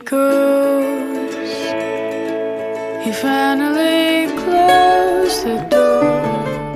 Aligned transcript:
because 0.00 1.34
he 3.04 3.12
finally 3.12 4.26
closed 4.42 5.44
the 5.44 5.56
door. 5.68 6.02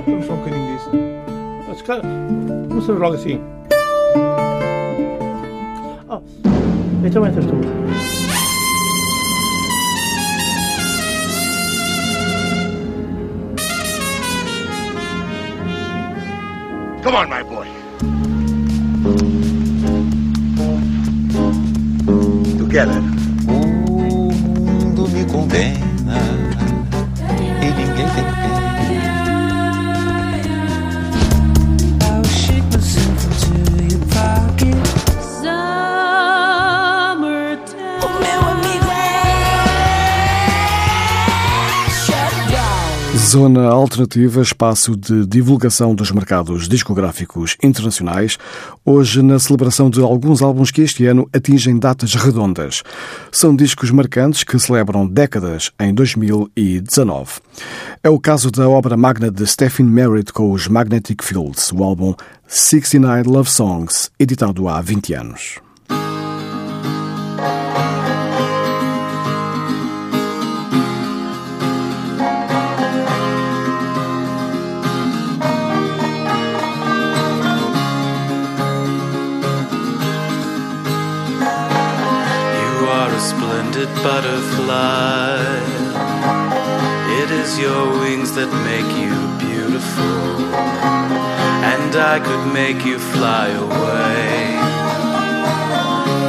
Vamos 0.05 0.25
só 0.25 0.33
um 0.33 0.37
bocadinho 0.37 0.77
disso. 0.77 0.91
Mas, 1.67 1.81
cara, 1.81 2.01
vamos 2.69 2.85
fazer 2.85 2.99
logo 2.99 3.15
assim. 3.15 3.41
Oh, 6.07 6.21
então 7.03 7.25
entras 7.25 7.45
tu. 7.45 7.55
Come 17.03 17.17
on, 17.17 17.29
my 17.29 17.43
boy. 17.43 17.67
Together. 22.57 23.14
네. 25.47 25.84
Zona 43.35 43.67
Alternativa, 43.67 44.41
espaço 44.41 44.95
de 44.95 45.25
divulgação 45.25 45.93
dos 45.93 46.09
mercados 46.09 46.69
discográficos 46.69 47.57
internacionais, 47.61 48.37
hoje 48.85 49.21
na 49.21 49.37
celebração 49.37 49.89
de 49.89 49.99
alguns 49.99 50.41
álbuns 50.41 50.71
que 50.71 50.81
este 50.81 51.05
ano 51.05 51.27
atingem 51.33 51.77
datas 51.77 52.15
redondas. 52.15 52.81
São 53.33 53.53
discos 53.53 53.91
marcantes 53.91 54.45
que 54.45 54.57
celebram 54.57 55.05
décadas 55.05 55.69
em 55.77 55.93
2019. 55.93 57.41
É 58.01 58.09
o 58.09 58.21
caso 58.21 58.49
da 58.49 58.69
obra 58.69 58.95
magna 58.95 59.29
de 59.29 59.45
Stephen 59.45 59.85
Merritt 59.85 60.31
com 60.31 60.53
os 60.53 60.69
Magnetic 60.69 61.21
Fields, 61.21 61.73
o 61.73 61.83
álbum 61.83 62.15
69 62.47 63.29
Love 63.29 63.51
Songs, 63.51 64.11
editado 64.17 64.69
há 64.69 64.79
20 64.79 65.13
anos. 65.13 65.64
Splendid 83.75 84.03
butterfly. 84.03 85.37
It 87.21 87.31
is 87.31 87.59
your 87.59 87.89
wings 87.99 88.33
that 88.35 88.49
make 88.63 88.91
you 89.03 89.15
beautiful. 89.37 90.45
And 91.73 91.95
I 91.95 92.19
could 92.19 92.53
make 92.53 92.85
you 92.85 92.99
fly 92.99 93.47
away. 93.49 94.55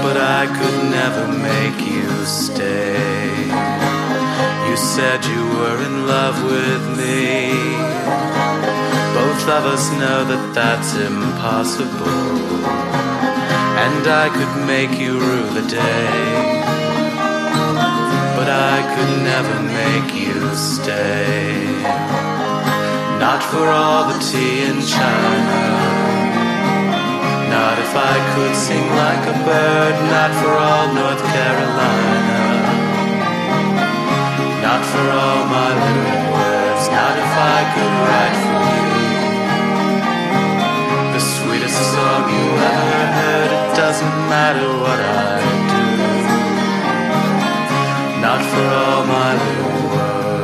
But 0.03 0.17
I 0.17 0.47
could 0.59 0.91
never 0.91 1.27
make 1.29 1.79
you 1.87 2.09
stay. 2.25 3.47
You 4.69 4.77
said 4.77 5.25
you 5.25 5.43
were 5.59 5.79
in 5.89 6.07
love 6.07 6.43
with 6.43 6.85
me. 6.99 7.53
Both 9.15 9.45
of 9.57 9.63
us 9.75 9.91
know 9.93 10.25
that 10.25 10.53
that's 10.55 10.97
impossible 10.97 12.27
and 13.79 14.07
I 14.09 14.31
could 14.31 14.67
make 14.67 14.99
you 14.99 15.21
rue 15.21 15.51
the 15.51 15.69
day. 15.69 16.66
But 18.47 18.55
I 18.79 18.79
could 18.95 19.15
never 19.27 19.59
make 19.59 20.15
you 20.15 20.55
stay. 20.55 21.67
Not 23.19 23.43
for 23.43 23.67
all 23.67 24.07
the 24.07 24.19
tea 24.23 24.63
in 24.71 24.79
China. 24.87 25.59
Not 27.51 27.77
if 27.83 27.91
I 27.91 28.17
could 28.31 28.55
sing 28.55 28.87
like 29.03 29.27
a 29.35 29.37
bird. 29.43 29.95
Not 30.15 30.31
for 30.39 30.55
all 30.55 30.95
North 30.95 31.23
Carolina. 31.35 32.39
Not 34.63 34.83
for 34.95 35.07
all 35.11 35.43
my 35.51 35.71
little 35.83 36.23
words. 36.31 36.87
Not 36.87 37.19
if 37.19 37.33
I 37.59 37.61
could 37.75 37.95
write 38.07 38.39
for 38.47 38.63
you. 38.79 38.95
The 41.15 41.23
sweetest 41.35 41.83
song 41.95 42.23
you 42.31 42.47
ever 42.63 43.07
heard. 43.19 43.51
It 43.59 43.75
doesn't 43.75 44.17
matter 44.31 44.69
what 44.79 45.01
I. 45.01 45.66
Not 48.37 48.53
all 48.55 49.07
my 49.07 49.33
little 49.33 49.89
words. 49.89 50.37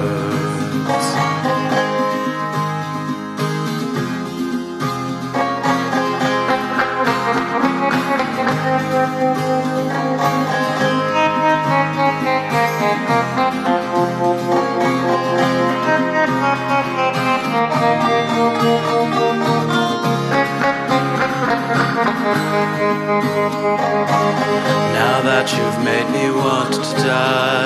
Now 24.95 25.21
that 25.23 25.47
you've 25.53 25.81
made 25.85 26.09
me 26.11 26.31
want 26.31 26.73
to 26.73 26.81
die, 27.03 27.62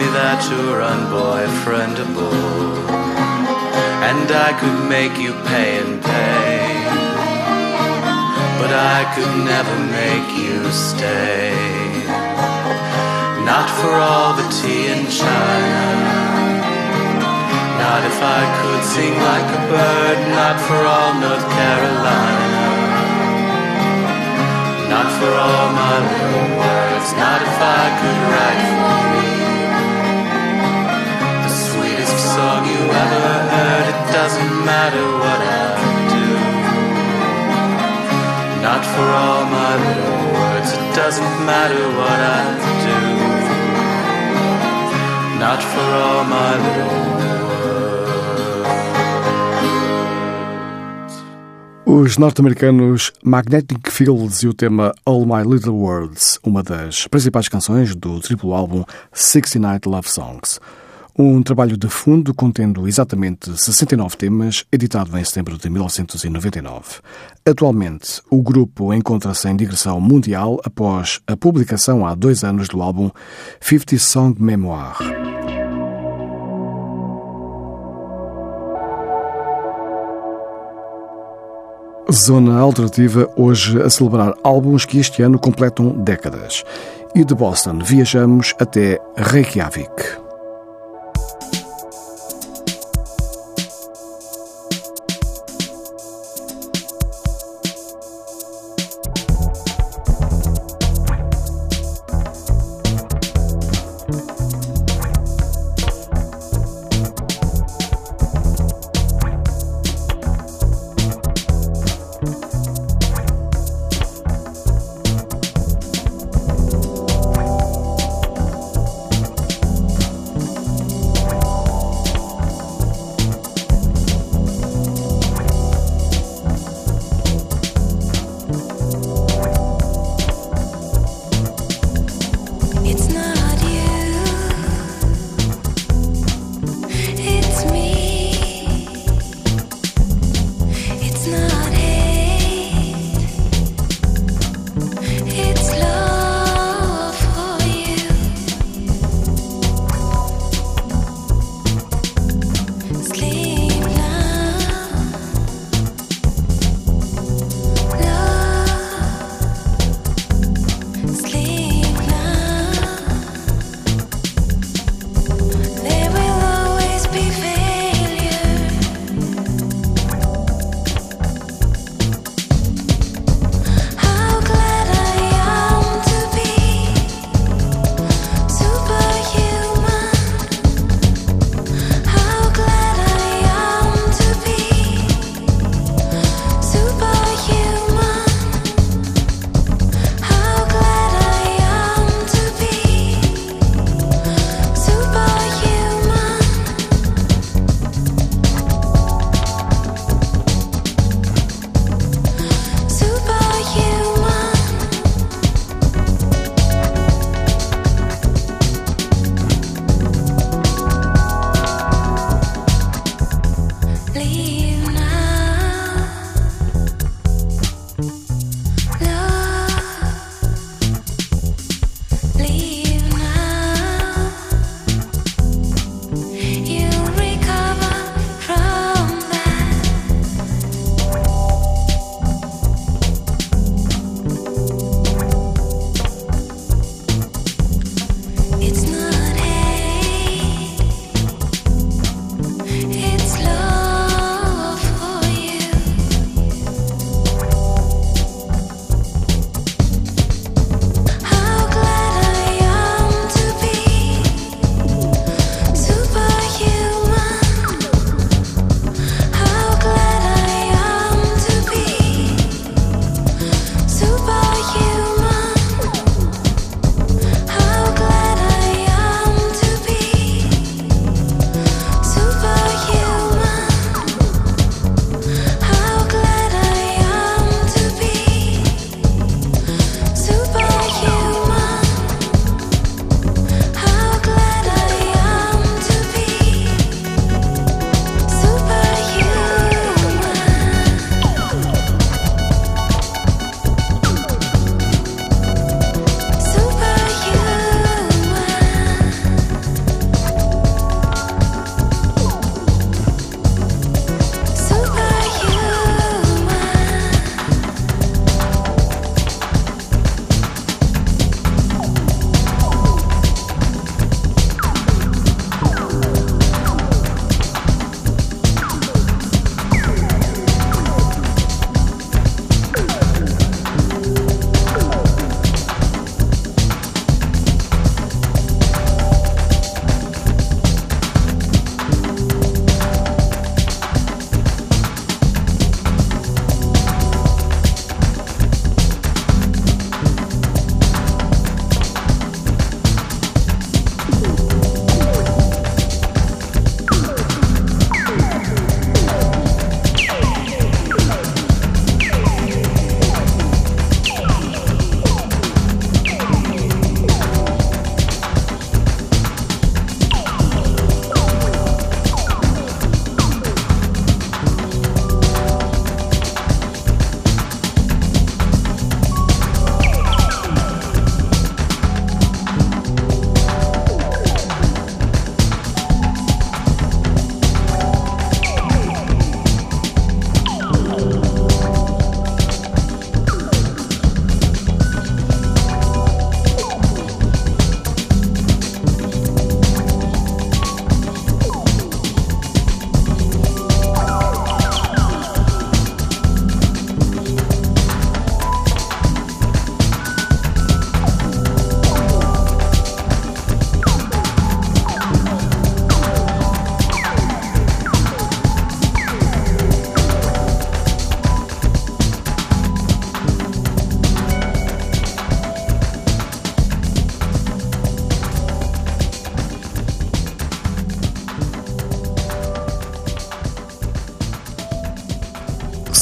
me 0.00 0.08
that 0.16 0.40
you're 0.48 0.80
unboyfriendable, 0.80 2.32
and 4.08 4.28
I 4.48 4.50
could 4.56 4.80
make 4.88 5.12
you 5.20 5.36
pay 5.44 5.76
and 5.76 6.00
pay, 6.00 6.56
but 8.56 8.72
I 8.96 9.00
could 9.12 9.34
never 9.44 9.76
make 10.00 10.28
you 10.40 10.56
stay. 10.72 11.52
Not 13.44 13.68
for 13.80 13.92
all 13.92 14.32
the 14.40 14.48
tea 14.56 14.88
in 14.88 15.04
China. 15.12 15.84
Not 17.84 18.00
if 18.08 18.18
I 18.40 18.42
could 18.56 18.82
sing 18.94 19.14
like 19.30 19.48
a 19.52 19.62
bird, 19.68 20.18
not 20.40 20.56
for 20.64 20.80
all 20.80 21.12
North 21.20 21.46
Carolina. 21.60 22.48
Not 24.92 25.08
for 25.18 25.32
all 25.44 25.66
my 25.76 25.96
little 26.08 26.48
words, 26.56 27.08
not 27.20 27.40
if 27.44 27.56
I 27.60 27.84
could 28.00 28.20
write 28.32 29.09
song 32.36 32.62
you 32.64 32.82
ever 33.02 33.26
heard, 33.54 33.86
it 33.92 34.00
doesn't 34.18 34.54
matter 34.70 35.04
what 35.22 35.40
I 35.62 35.66
do. 36.14 36.26
Not 38.66 38.82
for 38.92 39.06
all 39.22 39.42
my 39.58 39.72
little 39.84 40.22
words, 40.36 40.68
it 40.78 40.86
doesn't 41.00 41.36
matter 41.50 41.84
what 41.98 42.20
I 42.38 42.42
do. 42.86 43.00
Not 45.44 45.60
for 45.72 45.88
all 46.02 46.22
my 46.36 46.52
little 46.66 47.04
words. 47.10 47.30
Os 51.84 52.16
norte-americanos 52.16 53.12
Magnetic 53.24 53.90
Fields 53.90 54.44
e 54.44 54.48
o 54.48 54.54
tema 54.54 54.94
All 55.04 55.26
My 55.26 55.42
Little 55.42 55.72
Words, 55.72 56.38
uma 56.44 56.62
das 56.62 57.08
principais 57.08 57.48
canções 57.48 57.96
do 57.96 58.20
triplo 58.20 58.54
álbum 58.54 58.84
69 59.12 59.80
Love 59.86 60.08
Songs. 60.08 60.60
Um 61.18 61.42
trabalho 61.42 61.76
de 61.76 61.88
fundo 61.88 62.32
contendo 62.32 62.86
exatamente 62.86 63.50
69 63.58 64.16
temas, 64.16 64.64
editado 64.72 65.16
em 65.18 65.24
setembro 65.24 65.58
de 65.58 65.68
1999. 65.68 67.00
Atualmente, 67.44 68.22
o 68.30 68.42
grupo 68.42 68.94
encontra-se 68.94 69.48
em 69.48 69.56
digressão 69.56 70.00
mundial 70.00 70.60
após 70.64 71.20
a 71.26 71.36
publicação 71.36 72.06
há 72.06 72.14
dois 72.14 72.44
anos 72.44 72.68
do 72.68 72.80
álbum 72.80 73.10
50 73.60 73.98
Song 73.98 74.42
Memoir. 74.42 74.96
Zona 82.12 82.58
Alternativa, 82.58 83.30
hoje 83.36 83.80
a 83.80 83.88
celebrar 83.88 84.34
álbuns 84.42 84.84
que 84.84 84.98
este 84.98 85.22
ano 85.22 85.38
completam 85.38 85.90
décadas. 86.02 86.64
E 87.14 87.24
de 87.24 87.34
Boston 87.34 87.78
viajamos 87.78 88.54
até 88.58 88.98
Reykjavik. 89.16 90.29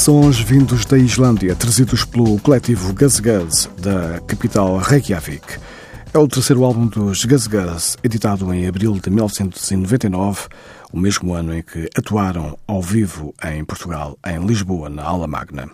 Sons 0.09 0.41
vindos 0.41 0.87
da 0.87 0.97
Islândia, 0.97 1.55
trazidos 1.55 2.03
pelo 2.03 2.39
coletivo 2.39 2.95
Guz 2.95 3.21
Guz, 3.21 3.69
da 3.77 4.19
capital 4.21 4.79
Reykjavik. 4.79 5.59
É 6.15 6.19
o 6.19 6.27
terceiro 6.27 6.65
álbum 6.65 6.87
dos 6.87 7.27
Guz 7.27 7.47
Guz, 7.47 7.95
editado 8.03 8.51
em 8.55 8.67
abril 8.67 8.95
de 8.95 9.11
1999, 9.11 10.49
o 10.91 10.99
mesmo 10.99 11.35
ano 11.35 11.55
em 11.55 11.61
que 11.61 11.91
atuaram 11.95 12.59
ao 12.67 12.81
vivo 12.81 13.35
em 13.45 13.63
Portugal, 13.67 14.19
em 14.27 14.39
Lisboa, 14.47 14.89
na 14.89 15.03
Aula 15.03 15.27
Magna. 15.27 15.69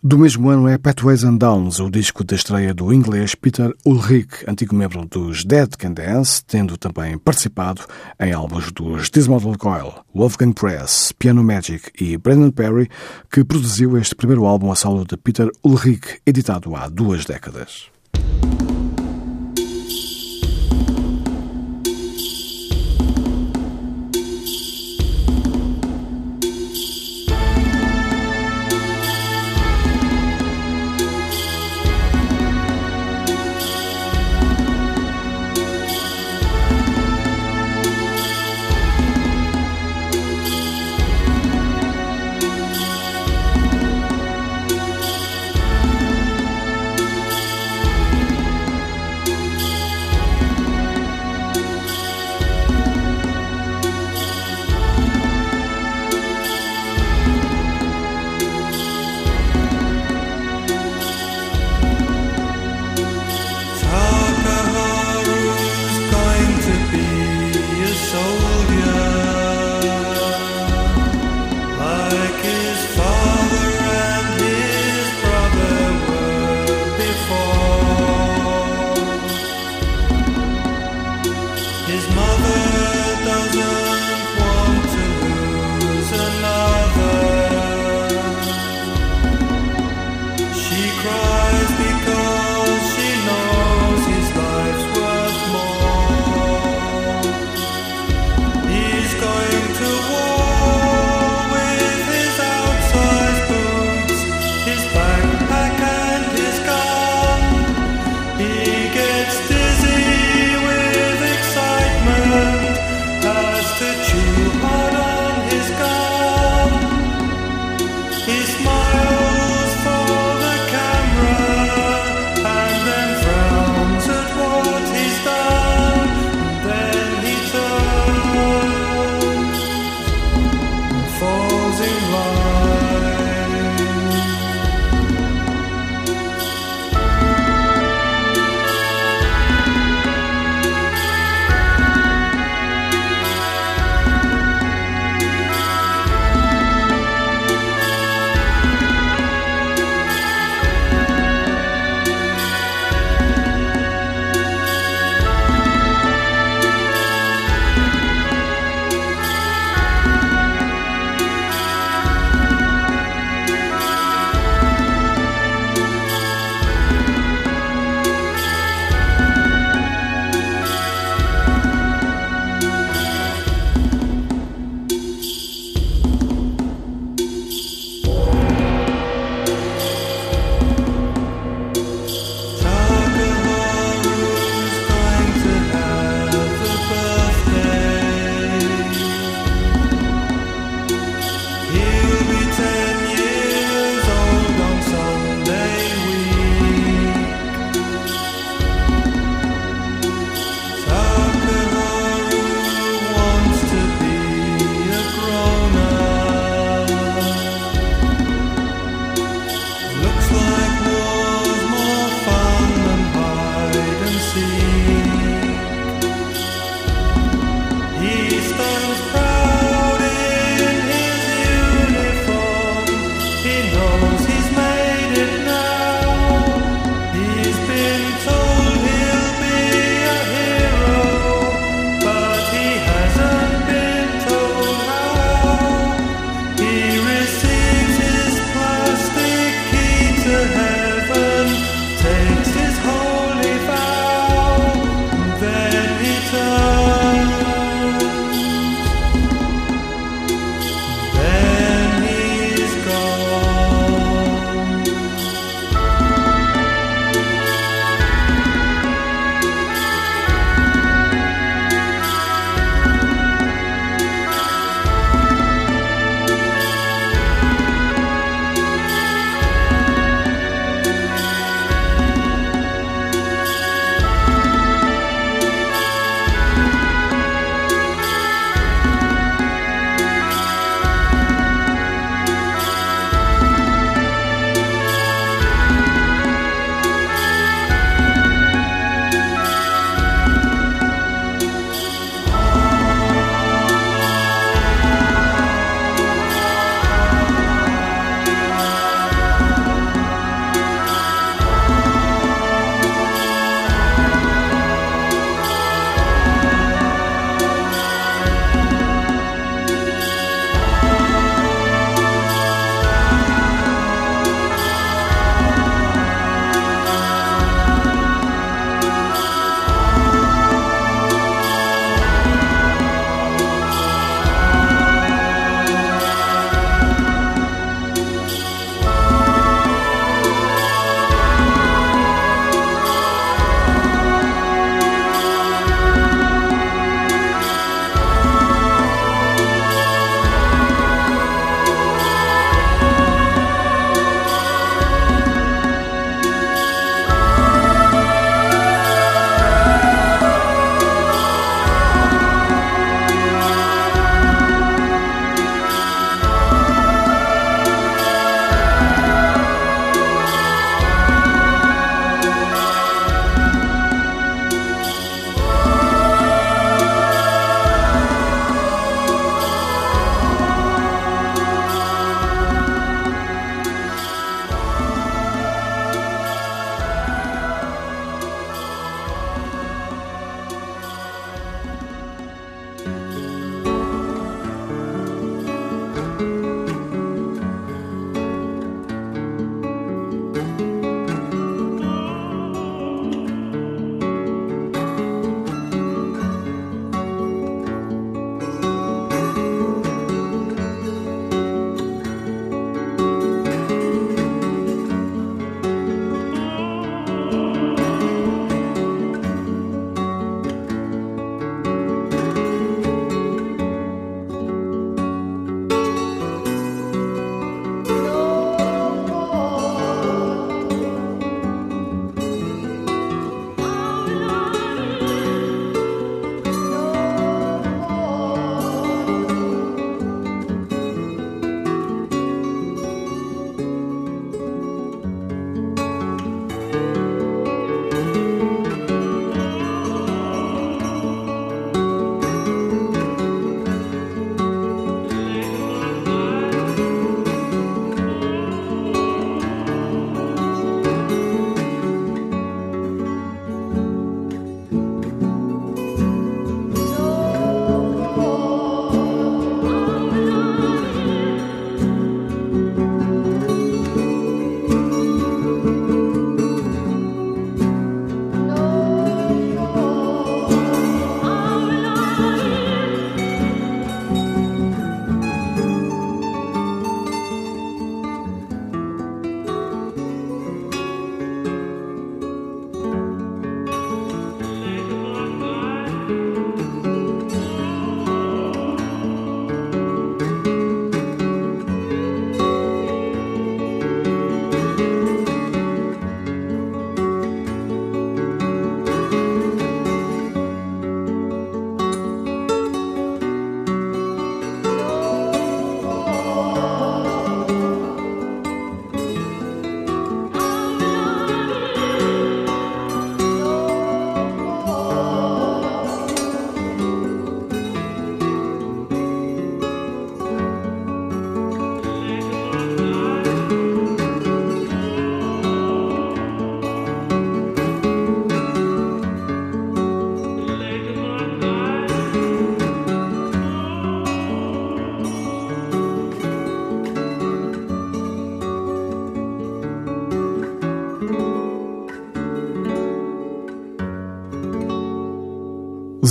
Do 0.00 0.16
mesmo 0.16 0.48
ano 0.48 0.68
é 0.68 0.78
Pathways 0.78 1.24
and 1.24 1.38
Downs, 1.38 1.80
o 1.80 1.90
disco 1.90 2.22
de 2.22 2.36
estreia 2.36 2.72
do 2.72 2.92
inglês 2.92 3.34
Peter 3.34 3.74
Ulrich, 3.84 4.44
antigo 4.46 4.72
membro 4.72 5.04
dos 5.04 5.44
Dead 5.44 5.68
Can 5.76 5.92
Dance, 5.92 6.40
tendo 6.44 6.76
também 6.76 7.18
participado 7.18 7.82
em 8.20 8.32
álbuns 8.32 8.70
dos 8.70 9.10
Dismodel 9.10 9.58
Coil, 9.58 9.92
Wolfgang 10.14 10.52
Press, 10.52 11.10
Piano 11.18 11.42
Magic 11.42 11.90
e 12.00 12.16
Brendan 12.16 12.52
Perry, 12.52 12.88
que 13.28 13.42
produziu 13.42 13.98
este 13.98 14.14
primeiro 14.14 14.46
álbum 14.46 14.70
a 14.70 14.76
solo 14.76 15.04
de 15.04 15.16
Peter 15.16 15.50
Ulrich, 15.64 16.20
editado 16.24 16.76
há 16.76 16.88
duas 16.88 17.24
décadas. 17.24 17.90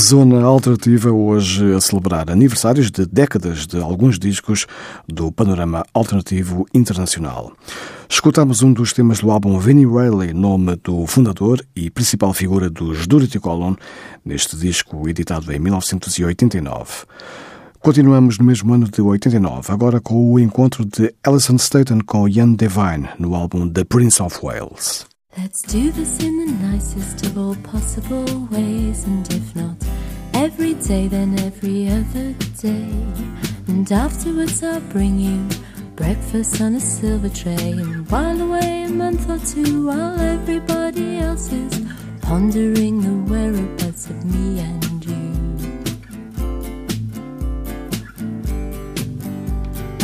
Zona 0.07 0.41
Alternativa, 0.41 1.11
hoje 1.11 1.75
a 1.75 1.81
celebrar 1.81 2.31
aniversários 2.31 2.89
de 2.89 3.05
décadas 3.05 3.67
de 3.67 3.77
alguns 3.77 4.17
discos 4.17 4.65
do 5.05 5.33
panorama 5.33 5.85
alternativo 5.93 6.65
internacional. 6.73 7.51
Escutamos 8.07 8.61
um 8.61 8.71
dos 8.71 8.93
temas 8.93 9.19
do 9.19 9.29
álbum 9.29 9.59
Vinnie 9.59 9.85
Riley, 9.85 10.33
nome 10.33 10.77
do 10.77 11.05
fundador 11.05 11.61
e 11.75 11.89
principal 11.89 12.31
figura 12.33 12.69
dos 12.69 13.05
Durity 13.05 13.37
Column, 13.37 13.75
neste 14.23 14.55
disco 14.55 15.09
editado 15.09 15.51
em 15.51 15.59
1989. 15.59 17.03
Continuamos 17.81 18.37
no 18.37 18.45
mesmo 18.45 18.73
ano 18.73 18.87
de 18.89 19.01
89, 19.01 19.73
agora 19.73 19.99
com 19.99 20.31
o 20.31 20.39
encontro 20.39 20.85
de 20.85 21.13
Alison 21.21 21.57
Staten 21.57 21.99
com 21.99 22.29
Ian 22.29 22.53
Devine 22.53 23.09
no 23.19 23.35
álbum 23.35 23.67
The 23.67 23.83
Prince 23.83 24.23
of 24.23 24.39
Wales. 24.41 25.05
Let's 25.37 25.61
do 25.61 25.91
this 25.91 26.19
in 26.23 26.39
the 26.39 26.51
nicest 26.67 27.23
of 27.27 27.37
all 27.37 27.55
possible 27.57 28.47
ways, 28.49 29.03
and 29.03 29.31
if 29.31 29.55
not 29.55 29.75
every 30.33 30.73
day, 30.73 31.07
then 31.07 31.37
every 31.39 31.87
other 31.89 32.33
day. 32.59 32.89
And 33.67 33.89
afterwards, 33.91 34.63
I'll 34.63 34.81
bring 34.81 35.19
you 35.19 35.47
breakfast 35.95 36.59
on 36.59 36.73
a 36.73 36.79
silver 36.79 37.29
tray, 37.29 37.73
and 37.73 38.09
while 38.09 38.41
away 38.41 38.85
a 38.85 38.89
month 38.89 39.29
or 39.29 39.37
two, 39.45 39.85
while 39.85 40.19
everybody 40.19 41.19
else 41.19 41.51
is 41.51 41.85
pondering 42.21 43.01
the 43.01 43.31
whereabouts 43.31 44.09
of 44.09 44.25
me 44.25 44.59
and 44.59 45.05
you. 45.05 45.27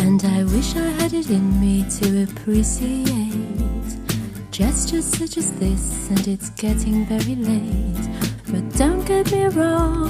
And 0.04 0.24
I 0.24 0.44
wish 0.44 0.76
I 0.76 0.90
had 1.02 1.14
it 1.14 1.32
in 1.32 1.60
me 1.60 1.90
to 1.90 2.24
appreciate 2.24 3.73
Gestures 4.64 5.06
such 5.06 5.36
as 5.36 5.52
this, 5.60 6.10
and 6.10 6.26
it's 6.26 6.50
getting 6.52 7.06
very 7.06 7.36
late. 7.36 8.08
But 8.50 8.64
don't 8.78 9.06
get 9.06 9.30
me 9.30 9.44
wrong, 9.48 10.08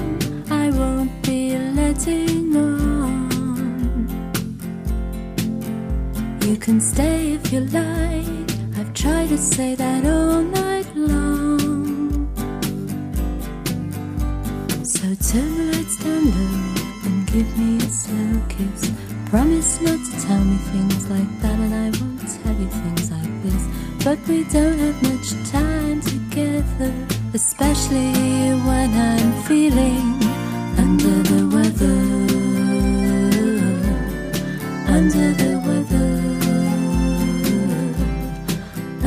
I 0.52 0.70
won't 0.70 1.12
be 1.24 1.58
letting 1.58 2.56
on. 2.56 4.08
You 6.46 6.56
can 6.58 6.80
stay 6.80 7.34
if 7.34 7.52
you 7.52 7.62
like, 7.62 8.52
I've 8.78 8.94
tried 8.94 9.30
to 9.30 9.40
say 9.40 9.74
that 9.74 10.06
all 10.06 10.44
night 10.44 10.86
long. 10.96 12.30
So 14.84 15.02
turn 15.30 15.50
the 15.58 15.64
lights 15.74 15.98
down 16.04 16.26
low 16.38 16.60
and 17.06 17.26
give 17.34 17.58
me 17.58 17.78
a 17.78 17.90
slow 17.90 18.42
kiss. 18.50 18.92
Promise 19.32 19.82
not 19.82 20.00
to 20.06 20.12
tell 20.28 20.44
me 20.44 20.58
things 20.72 21.10
like 21.10 21.42
that, 21.42 21.58
and 21.60 21.74
I 21.74 21.90
won't 22.00 22.20
tell 22.22 22.56
you 22.56 22.68
things 22.68 23.10
this. 23.10 23.23
But 24.04 24.20
we 24.28 24.44
don't 24.44 24.78
have 24.80 25.02
much 25.02 25.32
time 25.50 26.02
together, 26.02 26.94
especially 27.34 28.52
when 28.68 28.92
I'm 28.94 29.32
feeling 29.44 30.22
under 30.78 31.24
the 31.32 31.48
weather. 31.56 32.00
Under 34.92 35.32
the 35.42 35.52
weather. 35.68 36.10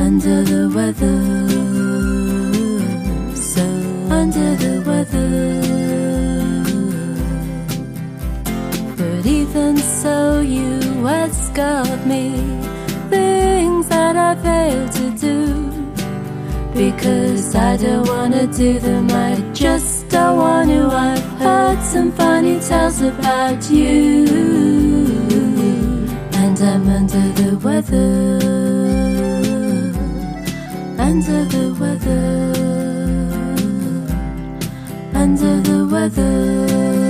Under 0.01 0.43
the 0.43 0.63
weather. 0.73 1.19
So 3.35 3.65
under 4.09 4.55
the 4.55 4.81
weather. 4.83 5.61
But 8.97 9.25
even 9.27 9.77
so, 9.77 10.41
you 10.41 11.07
escort 11.07 12.03
me 12.07 12.66
I 14.17 14.35
fail 14.35 14.89
to 14.89 15.11
do. 15.11 15.77
Because 16.73 17.55
I 17.55 17.77
don't 17.77 18.07
wanna 18.07 18.45
do 18.47 18.79
them, 18.79 19.09
I 19.11 19.35
just 19.53 20.09
don't 20.09 20.37
want 20.37 20.69
to. 20.69 20.87
I've 20.87 21.23
heard 21.39 21.81
some 21.83 22.11
funny 22.11 22.59
tales 22.59 23.01
about 23.01 23.69
you, 23.69 24.25
and 26.33 26.59
I'm 26.61 26.87
under 26.87 27.27
the 27.39 27.57
weather. 27.65 28.39
Under 30.99 31.45
the 31.45 31.65
weather. 31.79 32.53
Under 35.13 35.61
the 35.61 35.87
weather. 35.91 37.06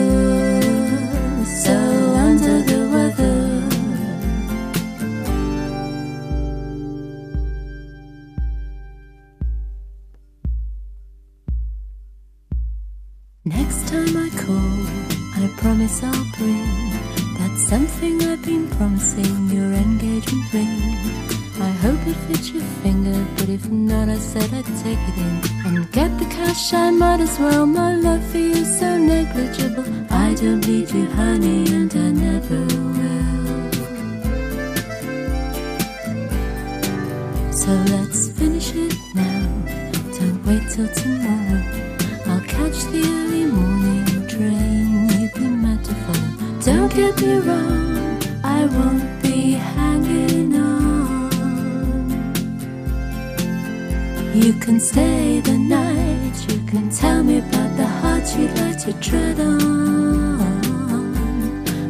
Promise 15.88 16.04
I'll 16.04 16.26
bring 16.38 16.90
that 17.38 17.58
something 17.58 18.22
I've 18.24 18.44
been 18.44 18.68
promising 18.72 19.48
your 19.50 19.72
engagement 19.74 20.54
ring. 20.54 20.68
I 21.62 21.70
hope 21.82 22.00
it 22.06 22.16
fits 22.28 22.52
your 22.52 22.64
finger, 22.84 23.26
but 23.38 23.50
if 23.50 23.70
not, 23.70 24.10
I 24.10 24.18
said 24.18 24.54
I'd 24.54 24.66
take 24.84 25.00
it 25.10 25.18
in 25.18 25.42
and 25.66 25.92
get 25.92 26.18
the 26.20 26.26
cash. 26.26 26.74
I 26.74 26.92
might 26.92 27.22
as 27.22 27.40
well. 27.40 27.66
My 27.66 27.96
love 27.96 28.24
for 28.32 28.38
you 28.38 28.66
so 28.66 28.98
negligible. 28.98 29.86
I 30.12 30.34
don't 30.36 30.68
need 30.68 30.92
you, 30.92 31.06
honey, 31.12 31.66
and 31.74 31.94
I 31.96 32.12
never 32.12 32.66
will. 32.96 33.72
So 37.52 37.72
let's 37.94 38.30
finish 38.38 38.74
it 38.76 38.94
now. 39.16 39.48
Don't 40.20 40.46
wait 40.46 40.70
till 40.70 40.90
tomorrow. 40.94 41.57
Get 46.98 47.22
me 47.22 47.36
wrong, 47.48 48.20
I 48.44 48.66
won't 48.66 49.22
be 49.22 49.52
hanging 49.52 50.56
on. 50.56 51.30
You 54.34 54.54
can 54.54 54.80
stay 54.80 55.40
the 55.42 55.58
night. 55.78 56.38
You 56.50 56.60
can 56.72 56.90
tell 56.90 57.22
me 57.24 57.38
about 57.38 57.72
the 57.78 57.86
heart 58.00 58.26
you'd 58.36 58.56
like 58.62 58.80
to 58.86 58.94
tread 58.94 59.40
on. 59.40 60.42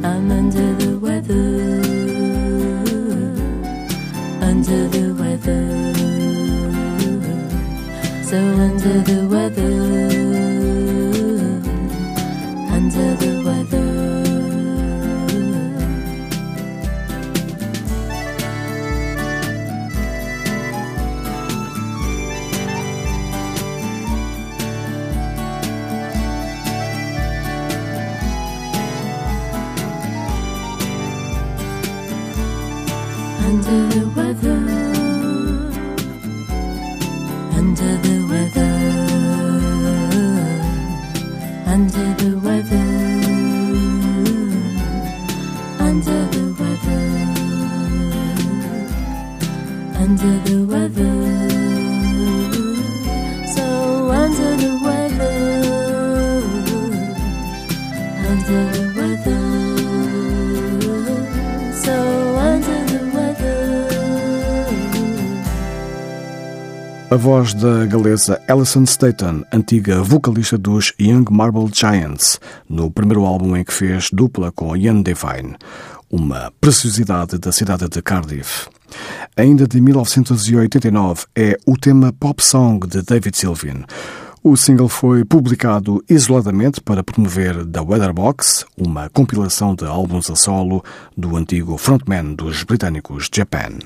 I'm 0.03 0.29
under 0.39 0.67
the 0.83 0.93
weather. 1.05 1.47
Under 4.49 4.81
the 4.95 5.05
weather. 5.21 5.63
So 8.29 8.37
under 8.67 8.95
the 9.09 9.19
weather. 9.33 9.86
A 67.17 67.19
voz 67.19 67.51
da 67.55 67.83
galesa 67.87 68.39
Alison 68.47 68.83
Staten, 68.83 69.43
antiga 69.51 70.03
vocalista 70.03 70.55
dos 70.55 70.93
Young 71.01 71.25
Marble 71.31 71.67
Giants, 71.73 72.39
no 72.69 72.91
primeiro 72.91 73.25
álbum 73.25 73.57
em 73.57 73.63
que 73.63 73.73
fez 73.73 74.11
dupla 74.13 74.51
com 74.51 74.77
Ian 74.77 75.01
Devine, 75.01 75.55
uma 76.11 76.53
preciosidade 76.61 77.39
da 77.39 77.51
cidade 77.51 77.89
de 77.89 78.03
Cardiff. 78.03 78.67
Ainda 79.35 79.67
de 79.67 79.81
1989 79.81 81.25
é 81.35 81.57
o 81.65 81.75
tema 81.75 82.13
Pop 82.13 82.39
Song 82.45 82.85
de 82.85 83.01
David 83.01 83.35
Sylvian. 83.35 83.83
O 84.43 84.55
single 84.55 84.87
foi 84.87 85.25
publicado 85.25 86.03
isoladamente 86.07 86.79
para 86.79 87.03
promover 87.03 87.65
The 87.65 87.81
Weatherbox, 87.81 88.63
uma 88.77 89.09
compilação 89.09 89.73
de 89.73 89.85
álbuns 89.85 90.29
a 90.29 90.35
solo 90.35 90.83
do 91.17 91.35
antigo 91.35 91.79
frontman 91.79 92.35
dos 92.35 92.61
britânicos 92.61 93.27
Japan. 93.33 93.79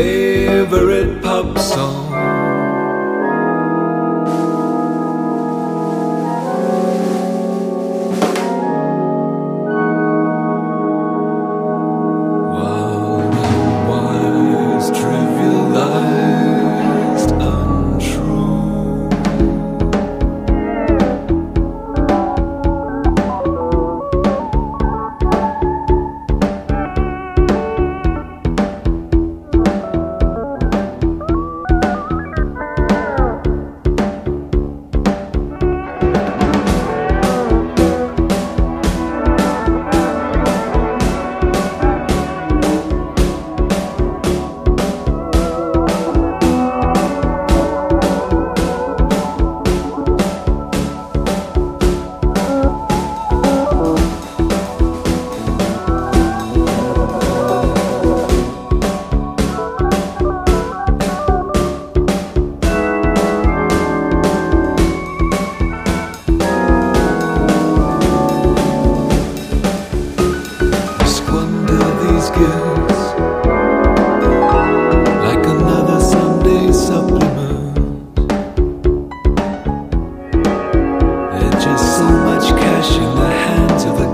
favorite 0.00 1.20
pop 1.22 1.58
song. 1.58 2.39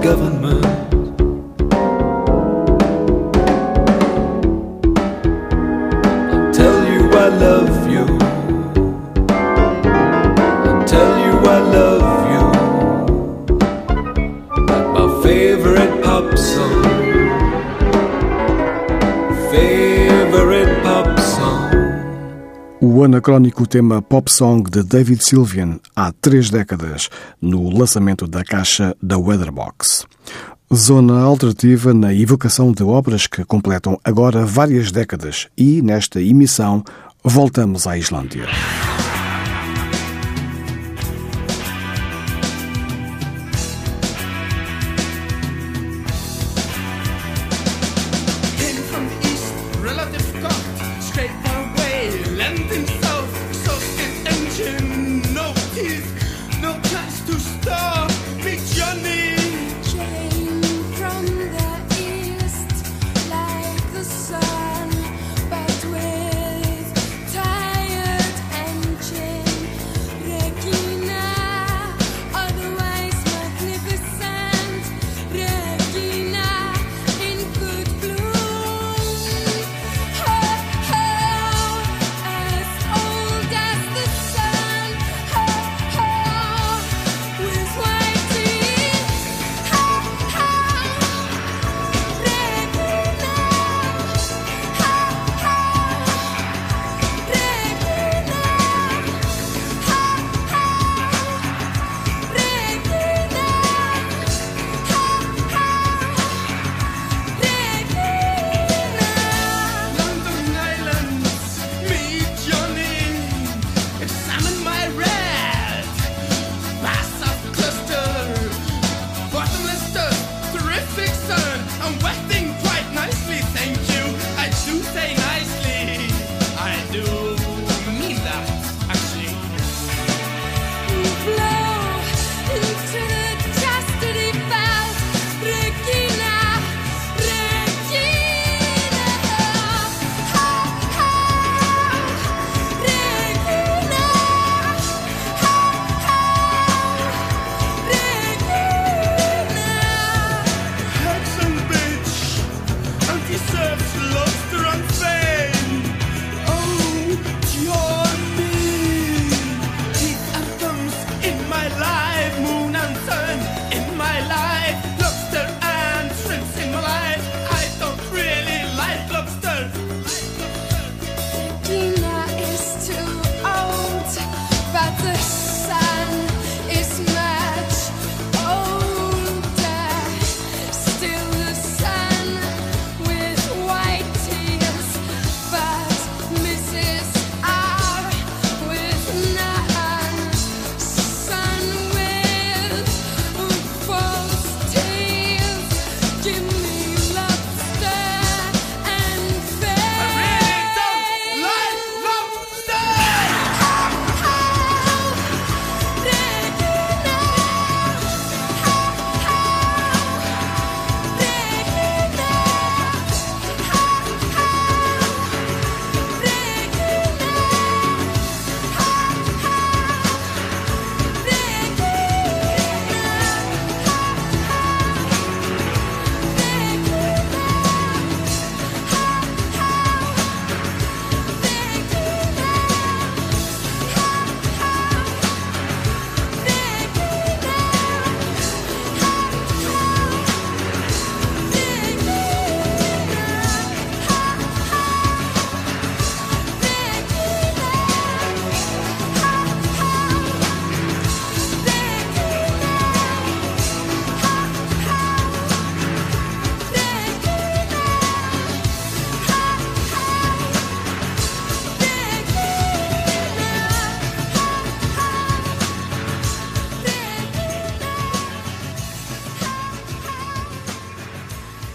government. 0.06 0.75
anacrónico 23.26 23.64
o 23.64 23.66
tema 23.66 24.00
pop 24.00 24.30
song 24.30 24.70
de 24.70 24.84
David 24.84 25.24
Sylvian 25.24 25.80
há 25.96 26.12
três 26.12 26.48
décadas, 26.48 27.08
no 27.42 27.76
lançamento 27.76 28.24
da 28.24 28.44
caixa 28.44 28.96
da 29.02 29.18
Weatherbox. 29.18 30.06
Zona 30.72 31.20
alternativa 31.22 31.92
na 31.92 32.14
evocação 32.14 32.70
de 32.70 32.84
obras 32.84 33.26
que 33.26 33.44
completam 33.44 33.98
agora 34.04 34.46
várias 34.46 34.92
décadas 34.92 35.48
e, 35.56 35.82
nesta 35.82 36.22
emissão, 36.22 36.84
voltamos 37.24 37.88
à 37.88 37.98
Islândia. 37.98 38.46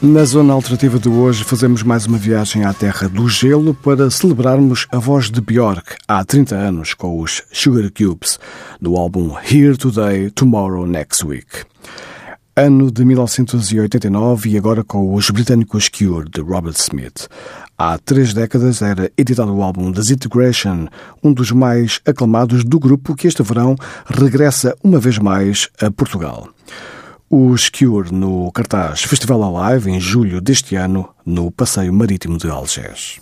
Na 0.01 0.25
zona 0.25 0.53
alternativa 0.53 0.97
de 0.97 1.07
hoje, 1.07 1.43
fazemos 1.43 1.83
mais 1.83 2.07
uma 2.07 2.17
viagem 2.17 2.65
à 2.65 2.73
Terra 2.73 3.07
do 3.07 3.29
Gelo 3.29 3.71
para 3.71 4.09
celebrarmos 4.09 4.87
a 4.91 4.97
voz 4.97 5.29
de 5.29 5.39
Björk 5.39 5.95
há 6.07 6.25
30 6.25 6.55
anos 6.55 6.95
com 6.95 7.19
os 7.19 7.43
Sugar 7.51 7.87
Cubes, 7.91 8.39
do 8.81 8.95
álbum 8.95 9.35
Here 9.37 9.77
Today, 9.77 10.31
Tomorrow 10.31 10.87
Next 10.87 11.23
Week. 11.23 11.45
Ano 12.55 12.91
de 12.91 13.05
1989 13.05 14.49
e 14.49 14.57
agora 14.57 14.83
com 14.83 15.13
os 15.13 15.29
britânicos 15.29 15.87
Cure, 15.87 16.27
de 16.27 16.41
Robert 16.41 16.77
Smith. 16.77 17.27
Há 17.77 17.99
três 17.99 18.33
décadas 18.33 18.81
era 18.81 19.11
editado 19.15 19.53
o 19.53 19.61
álbum 19.61 19.91
Disintegration, 19.91 20.87
um 21.23 21.31
dos 21.31 21.51
mais 21.51 22.01
aclamados 22.07 22.63
do 22.63 22.79
grupo 22.79 23.13
que 23.13 23.27
este 23.27 23.43
verão 23.43 23.75
regressa 24.07 24.75
uma 24.83 24.99
vez 24.99 25.19
mais 25.19 25.69
a 25.79 25.91
Portugal. 25.91 26.49
Os 27.33 27.69
Cure 27.69 28.13
no 28.13 28.51
cartaz 28.51 29.03
Festival 29.03 29.55
Alive 29.55 29.89
em 29.89 30.01
julho 30.01 30.41
deste 30.41 30.75
ano 30.75 31.07
no 31.25 31.49
Passeio 31.49 31.93
Marítimo 31.93 32.37
de 32.37 32.49
Algés. 32.49 33.21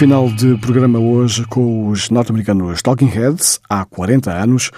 Final 0.00 0.30
de 0.32 0.56
programa 0.56 0.98
hoje 0.98 1.44
com 1.44 1.88
os 1.88 2.08
norte-americanos 2.08 2.80
Talking 2.80 3.04
Heads, 3.04 3.60
há 3.68 3.84
40 3.84 4.32
anos, 4.32 4.70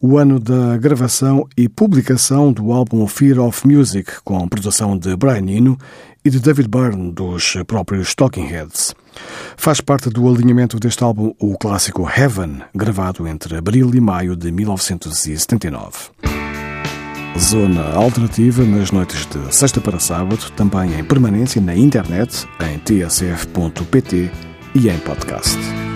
o 0.00 0.18
ano 0.18 0.40
da 0.40 0.76
gravação 0.76 1.46
e 1.56 1.68
publicação 1.68 2.52
do 2.52 2.72
álbum 2.72 3.06
Fear 3.06 3.38
of 3.38 3.64
Music, 3.68 4.14
com 4.24 4.48
produção 4.48 4.98
de 4.98 5.14
Brian 5.14 5.48
Eno 5.48 5.78
e 6.24 6.28
de 6.28 6.40
David 6.40 6.66
Byrne, 6.66 7.12
dos 7.12 7.56
próprios 7.68 8.16
Talking 8.16 8.46
Heads. 8.46 8.96
Faz 9.56 9.80
parte 9.80 10.10
do 10.10 10.28
alinhamento 10.28 10.80
deste 10.80 11.04
álbum 11.04 11.32
o 11.38 11.56
clássico 11.56 12.10
Heaven, 12.10 12.62
gravado 12.74 13.28
entre 13.28 13.56
abril 13.56 13.92
e 13.94 14.00
maio 14.00 14.34
de 14.34 14.50
1979. 14.50 16.10
Zona 17.38 17.94
alternativa 17.94 18.64
nas 18.64 18.90
noites 18.90 19.24
de 19.26 19.54
sexta 19.54 19.80
para 19.80 20.00
sábado, 20.00 20.50
também 20.56 20.98
em 20.98 21.04
permanência 21.04 21.62
na 21.62 21.76
internet 21.76 22.48
em 22.60 22.76
tsf.pt 22.80 24.32
EA 24.76 24.98
Podcast. 24.98 25.93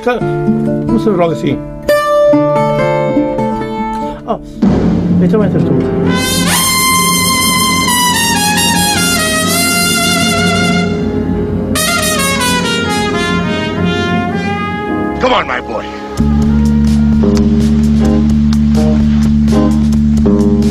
música 0.00 0.18
começou 0.86 1.16
logo 1.16 1.32
assim. 1.32 1.58
Oh, 4.26 4.40
eu 5.22 5.28
também 5.28 5.48
estou 5.48 5.72
música. 5.72 5.90
Come 15.20 15.34
on, 15.34 15.44
my 15.44 15.60
boy. 15.60 15.84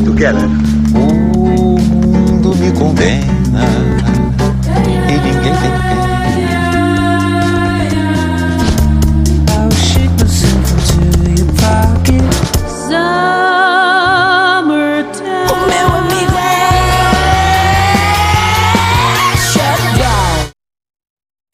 Together. 0.06 0.50
O 0.96 1.80
mundo 1.80 2.56
me 2.56 2.72
condena 2.72 3.62
e 5.08 5.18
ninguém 5.18 5.54
tem 5.54 5.54
pena. 5.54 6.09